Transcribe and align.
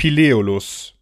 Pileolus. 0.00 0.96